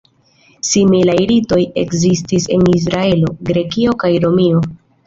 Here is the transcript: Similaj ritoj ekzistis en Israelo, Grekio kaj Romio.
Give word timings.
Similaj 0.69 1.17
ritoj 1.33 1.59
ekzistis 1.83 2.51
en 2.57 2.67
Israelo, 2.81 3.35
Grekio 3.53 3.99
kaj 4.07 4.15
Romio. 4.27 4.69